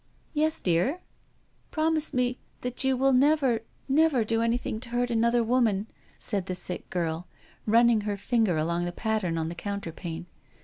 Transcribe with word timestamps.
"Yes, 0.41 0.61
dear."" 0.61 1.01
Promise 1.69 2.11
me 2.11 2.39
that 2.61 2.83
you 2.83 2.97
will 2.97 3.13
never, 3.13 3.61
never 3.87 4.23
do 4.23 4.41
anything 4.41 4.79
to 4.79 4.89
hurt 4.89 5.11
another 5.11 5.43
woman," 5.43 5.85
said 6.17 6.47
the/ 6.47 6.55
sick 6.55 6.89
girl, 6.89 7.27
running 7.67 8.01
her 8.01 8.17
finger 8.17 8.57
along 8.57 8.85
the 8.85 8.91
pattern/ 8.91 9.37
on 9.37 9.47
the 9.49 9.53
counterpane. 9.53 10.25